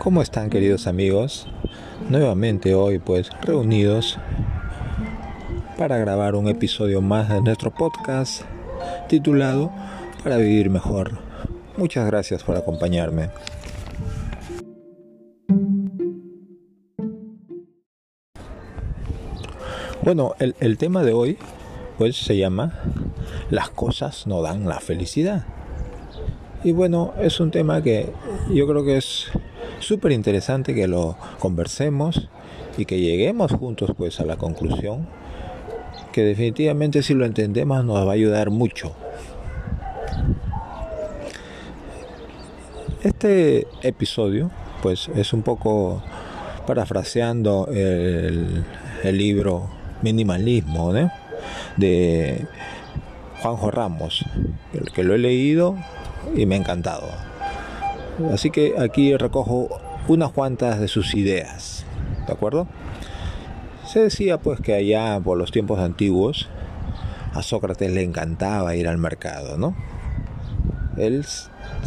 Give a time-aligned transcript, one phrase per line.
[0.00, 1.46] ¿Cómo están queridos amigos?
[2.08, 4.18] Nuevamente hoy pues reunidos
[5.76, 8.44] para grabar un episodio más de nuestro podcast
[9.10, 9.70] titulado
[10.24, 11.18] Para vivir mejor.
[11.76, 13.28] Muchas gracias por acompañarme.
[20.00, 21.36] Bueno, el, tema de hoy
[21.98, 22.72] pues se llama
[23.50, 25.44] Las cosas no dan la felicidad.
[26.64, 28.10] Y bueno, es un tema que
[28.50, 29.30] yo creo que es
[29.80, 32.28] súper interesante que lo conversemos
[32.78, 35.08] y que lleguemos juntos pues a la conclusión
[36.12, 38.94] que definitivamente si lo entendemos nos va a ayudar mucho.
[43.02, 44.50] Este episodio
[44.82, 46.02] pues es un poco
[46.66, 48.64] parafraseando el,
[49.02, 49.68] el libro
[50.02, 50.92] Minimalismo
[51.76, 52.46] de
[53.40, 54.24] Juanjo Ramos,
[54.74, 55.76] el que lo he leído
[56.36, 57.29] y me ha encantado.
[58.32, 61.84] Así que aquí recojo unas cuantas de sus ideas,
[62.26, 62.66] ¿de acuerdo?
[63.86, 66.48] Se decía pues que allá por los tiempos antiguos
[67.34, 69.74] a Sócrates le encantaba ir al mercado, ¿no?
[70.96, 71.24] Él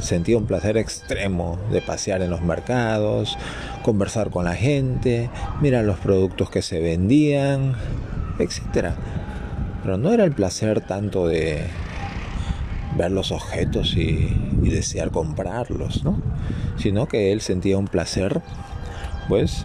[0.00, 3.36] sentía un placer extremo de pasear en los mercados,
[3.82, 5.28] conversar con la gente,
[5.60, 7.74] mirar los productos que se vendían,
[8.38, 8.92] etc.
[9.82, 11.66] Pero no era el placer tanto de
[12.96, 16.20] ver los objetos y, desear comprarlos, ¿no?
[16.78, 18.40] Sino que él sentía un placer,
[19.28, 19.64] pues,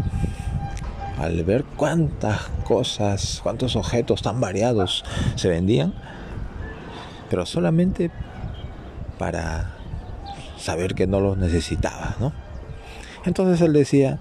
[1.17, 5.05] al ver cuántas cosas, cuántos objetos tan variados
[5.35, 5.93] se vendían,
[7.29, 8.11] pero solamente
[9.17, 9.71] para
[10.57, 12.33] saber que no los necesitaba, ¿no?
[13.25, 14.19] Entonces él decía,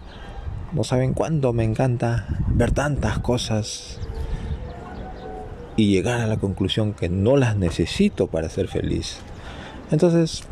[0.73, 4.01] no saben cuándo me encanta ver tantas cosas
[5.77, 9.19] y llegar a la conclusión que no las necesito para ser feliz.
[9.91, 10.42] Entonces,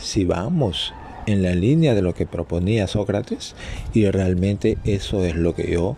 [0.00, 0.92] si vamos
[1.26, 3.54] en la línea de lo que proponía Sócrates,
[3.92, 5.96] y realmente eso es lo que yo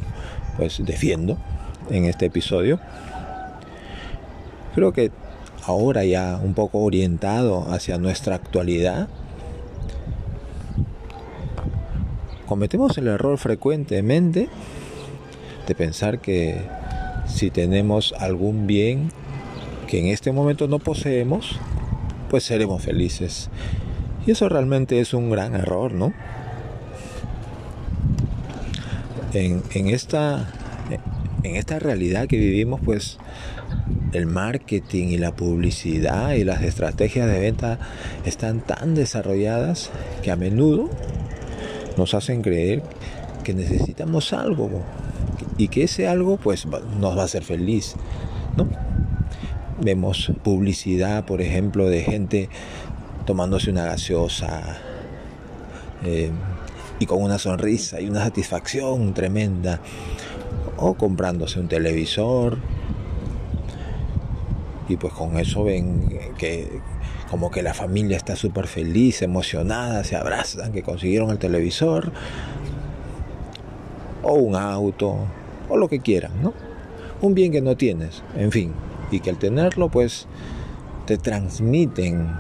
[0.57, 1.39] pues defiendo
[1.91, 2.81] en este episodio,
[4.75, 5.11] creo que
[5.65, 9.09] ahora ya un poco orientado hacia nuestra actualidad,
[12.47, 14.49] cometemos el error frecuentemente
[15.67, 16.61] de pensar que
[17.33, 19.11] si tenemos algún bien
[19.87, 21.59] que en este momento no poseemos,
[22.29, 23.51] pues seremos felices.
[24.27, 26.13] Y eso realmente es un gran error, ¿no?
[29.33, 30.53] En, esta,
[31.45, 33.19] esta realidad que vivimos, pues
[34.13, 37.79] el marketing y la publicidad y las estrategias de venta
[38.25, 39.91] están tan desarrolladas
[40.23, 40.91] que a menudo
[41.97, 42.83] nos hacen creer
[43.45, 44.83] que necesitamos algo
[45.61, 47.95] y que ese algo pues nos va a hacer feliz,
[48.57, 48.67] ¿no?
[49.79, 52.49] Vemos publicidad, por ejemplo, de gente
[53.27, 54.79] tomándose una gaseosa
[56.03, 56.31] eh,
[56.99, 59.81] y con una sonrisa y una satisfacción tremenda,
[60.79, 62.57] o comprándose un televisor
[64.89, 66.81] y pues con eso ven que
[67.31, 72.13] como que la familia está súper feliz, emocionada, se abrazan, que consiguieron el televisor
[74.23, 75.19] o un auto
[75.71, 76.53] o lo que quieran, ¿no?
[77.23, 78.73] Un bien que no tienes, en fin,
[79.11, 80.27] y que al tenerlo pues
[81.07, 82.31] te transmiten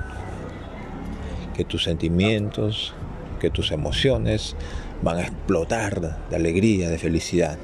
[1.56, 2.94] que tus sentimientos,
[3.40, 4.54] que tus emociones
[5.02, 7.58] van a explotar de alegría, de felicidad.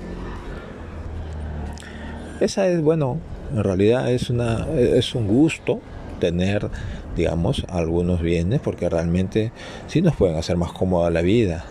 [2.40, 3.18] Esa es, bueno,
[3.54, 5.80] en realidad es, una, es un gusto
[6.18, 6.68] tener,
[7.16, 9.52] digamos, algunos bienes porque realmente
[9.86, 11.64] sí nos pueden hacer más cómoda la vida.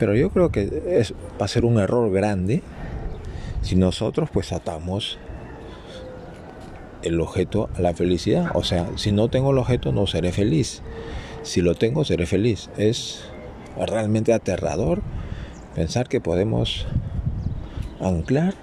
[0.00, 2.62] Pero yo creo que es, va a ser un error grande
[3.60, 5.18] si nosotros pues atamos
[7.02, 8.50] el objeto a la felicidad.
[8.54, 10.80] O sea, si no tengo el objeto no seré feliz.
[11.42, 12.70] Si lo tengo seré feliz.
[12.78, 13.24] Es
[13.76, 15.02] realmente aterrador
[15.74, 16.86] pensar que podemos
[18.00, 18.54] anclar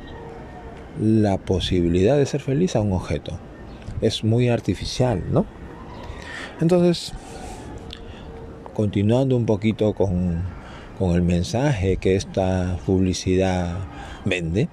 [1.00, 3.38] la posibilidad de ser feliz a un objeto.
[4.02, 5.46] Es muy artificial, ¿no?
[6.60, 7.14] Entonces,
[8.74, 10.57] continuando un poquito con
[10.98, 13.78] con el mensaje que esta publicidad
[14.26, 14.68] vende,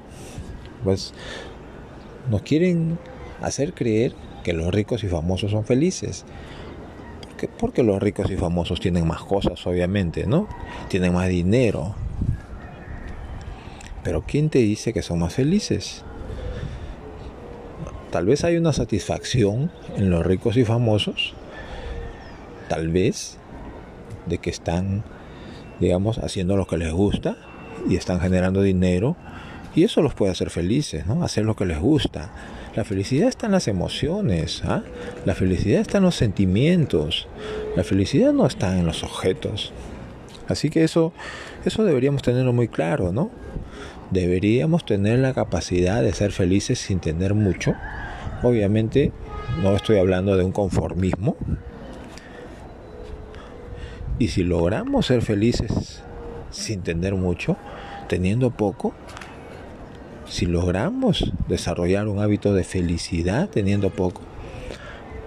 [0.82, 1.12] pues
[2.30, 2.98] nos quieren
[3.42, 6.24] hacer creer que los ricos y famosos son felices.
[7.28, 10.48] Porque, porque los ricos y famosos tienen más cosas, obviamente, ¿no?
[10.88, 11.94] Tienen más dinero.
[14.02, 16.04] Pero ¿quién te dice que son más felices?
[18.10, 21.34] Tal vez hay una satisfacción en los ricos y famosos.
[22.68, 23.38] Tal vez
[24.26, 25.02] de que están
[25.80, 27.36] digamos, haciendo lo que les gusta
[27.88, 29.16] y están generando dinero
[29.74, 31.24] y eso los puede hacer felices, ¿no?
[31.24, 32.30] Hacer lo que les gusta.
[32.76, 34.82] La felicidad está en las emociones, ¿ah?
[35.24, 37.28] la felicidad está en los sentimientos,
[37.76, 39.72] La felicidad no está en los objetos.
[40.48, 41.12] Así que eso,
[41.64, 43.30] eso deberíamos tenerlo muy claro, ¿no?
[44.10, 47.74] Deberíamos tener la capacidad de ser felices sin tener mucho.
[48.42, 49.12] Obviamente
[49.62, 51.36] no estoy hablando de un conformismo.
[54.18, 56.02] Y si logramos ser felices
[56.50, 57.56] sin tener mucho,
[58.08, 58.94] teniendo poco,
[60.28, 64.22] si logramos desarrollar un hábito de felicidad teniendo poco,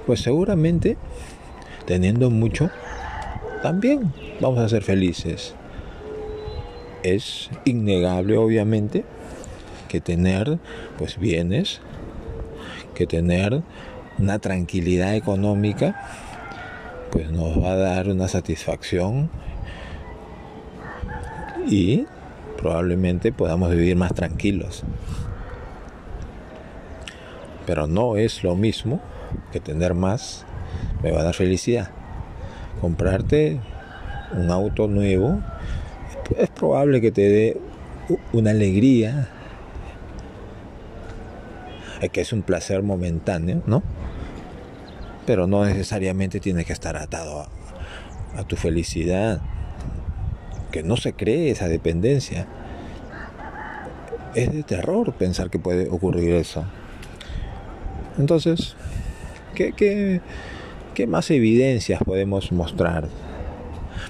[0.05, 0.97] pues seguramente
[1.85, 2.69] teniendo mucho,
[3.61, 5.53] también vamos a ser felices.
[7.03, 9.03] Es innegable, obviamente,
[9.87, 10.59] que tener
[10.97, 11.81] pues bienes,
[12.95, 13.61] que tener
[14.17, 16.26] una tranquilidad económica,
[17.17, 19.31] pues nos va a dar una satisfacción
[21.67, 22.05] y
[22.57, 24.83] probablemente podamos vivir más tranquilos.
[27.65, 29.01] Pero no es lo mismo
[29.51, 30.45] que tener más
[31.01, 31.89] me va a dar felicidad.
[32.81, 33.61] Comprarte
[34.33, 35.41] un auto nuevo
[36.37, 37.57] es probable que te dé
[38.31, 39.27] una alegría,
[42.11, 43.81] que es un placer momentáneo, ¿no?
[45.27, 47.41] Pero no necesariamente tiene que estar atado
[48.35, 49.41] a, tu felicidad
[50.71, 52.47] que no se cree esa dependencia.
[54.33, 56.65] Es de terror pensar que puede ocurrir eso.
[58.17, 58.75] Entonces,
[59.53, 60.21] ¿qué, qué,
[60.95, 63.09] qué más evidencias podemos mostrar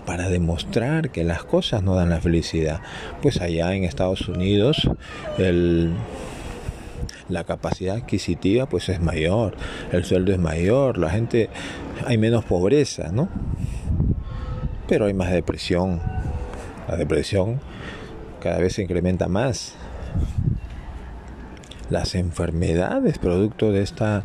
[0.06, 2.80] para demostrar que las cosas no dan la felicidad?
[3.22, 4.90] Pues allá en Estados Unidos
[5.38, 5.94] el,
[7.30, 9.56] la capacidad adquisitiva pues es mayor,
[9.92, 11.50] el sueldo es mayor, la gente
[12.06, 13.30] hay menos pobreza, ¿no?
[14.88, 16.02] Pero hay más depresión,
[16.88, 17.60] la depresión
[18.42, 19.76] cada vez se incrementa más.
[21.90, 24.24] Las enfermedades, producto de esta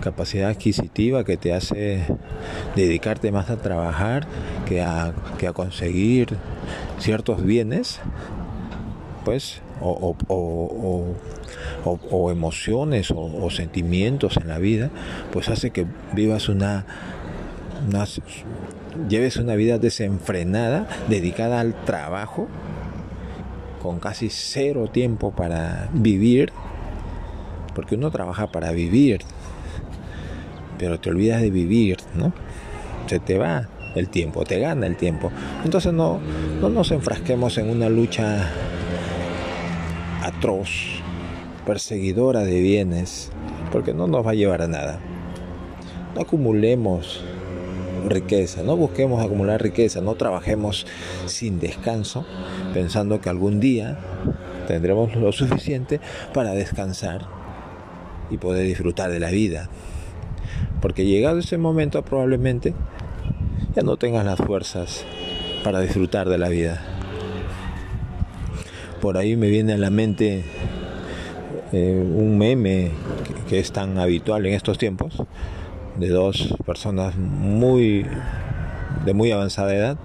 [0.00, 2.04] capacidad adquisitiva que te hace
[2.76, 4.26] dedicarte más a trabajar
[4.66, 6.36] que a, que a conseguir
[6.98, 8.00] ciertos bienes,
[9.24, 10.16] pues, o,
[12.10, 14.90] o emociones o, sentimientos en la vida,
[15.32, 16.84] pues hace que vivas una,
[17.86, 18.04] una
[19.08, 22.48] lleves una vida desenfrenada, dedicada al trabajo,
[23.82, 26.52] con casi cero tiempo para vivir,
[27.74, 29.20] porque uno trabaja para vivir,
[30.78, 32.32] pero te olvidas de vivir, ¿no?
[33.06, 35.30] Se te va el tiempo, te gana el tiempo.
[35.64, 36.20] Entonces no,
[36.60, 38.50] no nos enfrasquemos en una lucha
[40.28, 40.70] atroz,
[41.66, 43.30] perseguidora de bienes,
[43.72, 45.00] porque no nos va a llevar a nada.
[46.14, 47.22] No acumulemos
[48.06, 50.86] riqueza, no busquemos acumular riqueza, no trabajemos
[51.26, 52.24] sin descanso
[52.72, 53.98] pensando que algún día
[54.66, 56.00] tendremos lo suficiente
[56.32, 57.26] para descansar
[58.30, 59.68] y poder disfrutar de la vida.
[60.80, 62.74] Porque llegado ese momento probablemente
[63.74, 65.04] ya no tengas las fuerzas
[65.64, 66.97] para disfrutar de la vida.
[69.00, 70.44] Por ahí me viene a la mente
[71.72, 72.90] eh, un meme
[73.48, 75.22] que es tan habitual en estos tiempos,
[75.98, 78.06] de dos personas muy
[79.04, 79.98] de muy avanzada edad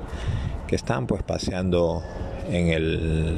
[0.68, 2.04] que están pues paseando
[2.50, 3.38] en el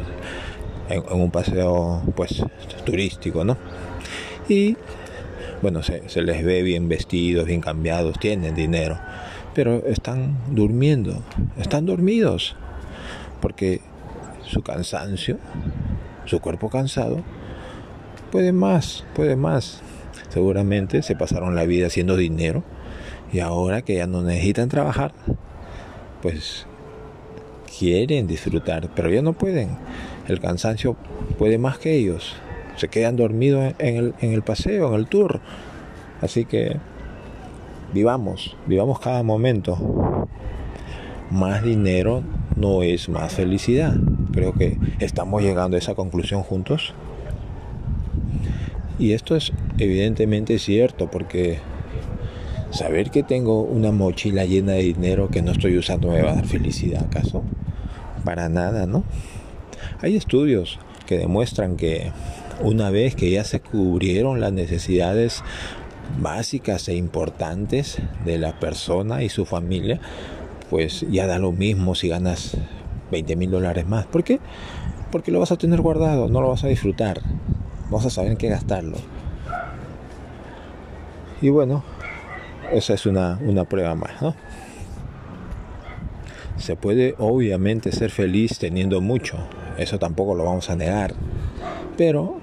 [0.90, 2.44] en, un paseo pues
[2.86, 3.58] turístico no
[4.48, 4.78] y
[5.62, 9.00] bueno se, se les ve bien vestidos bien cambiados tienen dinero
[9.54, 11.24] pero están durmiendo
[11.58, 12.56] están dormidos
[13.42, 13.82] porque
[14.46, 15.38] su cansancio
[16.26, 17.24] su cuerpo cansado
[18.32, 19.82] puede más puede más
[20.30, 22.64] seguramente se pasaron la vida haciendo dinero
[23.32, 25.14] y ahora que ya no necesitan trabajar,
[26.22, 26.66] pues
[27.78, 29.78] quieren disfrutar, pero ya no pueden.
[30.28, 30.96] El cansancio
[31.38, 32.36] puede más que ellos.
[32.78, 35.42] Se quedan dormidos en el, en el paseo, en el tour.
[36.22, 36.78] Así que
[37.94, 40.28] vivamos, vivamos cada momento.
[41.30, 42.24] Más dinero
[42.56, 43.96] no es más felicidad.
[44.32, 46.94] Creo que estamos llegando a esa conclusión juntos.
[48.98, 51.60] Y esto es evidentemente cierto porque
[52.72, 56.36] saber que tengo una mochila llena de dinero que no estoy usando me va a
[56.36, 57.44] dar felicidad acaso?
[58.24, 59.04] Para nada, ¿no?
[60.02, 62.12] Hay estudios que demuestran que
[62.62, 65.44] una vez que ya se cubrieron las necesidades
[66.20, 70.00] básicas e importantes de la persona y su familia,
[70.70, 72.58] pues ya da lo mismo si ganas
[73.12, 74.06] 20 mil dólares más.
[74.06, 74.40] ¿Por qué?
[75.12, 77.22] Porque lo vas a tener guardado, no lo vas a disfrutar.
[77.90, 78.98] Vas a saber en qué gastarlo.
[81.42, 81.84] Y bueno,
[82.72, 84.36] esa es una, una prueba más, ¿no?
[86.58, 89.38] Se puede obviamente ser feliz teniendo mucho,
[89.78, 91.14] eso tampoco lo vamos a negar,
[91.98, 92.40] pero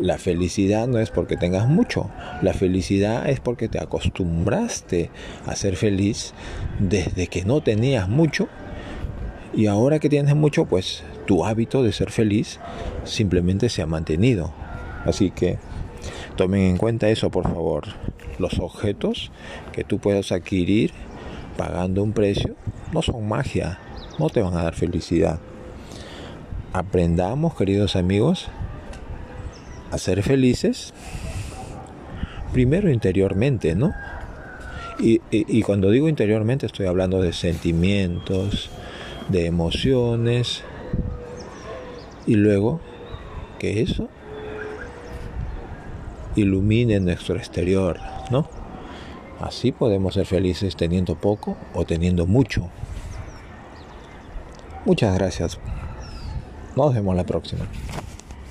[0.00, 5.10] la felicidad no es porque tengas mucho, la felicidad es porque te acostumbraste
[5.46, 6.32] a ser feliz
[6.78, 8.48] desde que no tenías mucho
[9.54, 12.58] y ahora que tienes mucho, pues tu hábito de ser feliz
[13.04, 14.52] simplemente se ha mantenido.
[15.04, 15.58] Así que
[16.36, 17.84] tomen en cuenta eso, por favor.
[18.38, 19.30] Los objetos
[19.72, 20.92] que tú puedas adquirir
[21.56, 22.56] pagando un precio
[22.92, 23.78] no son magia,
[24.18, 25.38] no te van a dar felicidad.
[26.72, 28.48] Aprendamos, queridos amigos,
[29.90, 30.94] a ser felices
[32.52, 33.92] primero interiormente, ¿no?
[34.98, 38.70] Y, y, cuando digo interiormente estoy hablando de sentimientos,
[39.28, 40.62] de emociones
[42.26, 42.80] y luego
[43.58, 44.08] que eso
[46.36, 47.98] ilumine nuestro exterior,
[48.30, 48.48] ¿no?
[49.40, 52.70] Así podemos ser felices teniendo poco o teniendo mucho.
[54.84, 55.58] Muchas gracias.
[56.76, 57.66] Nos vemos la próxima.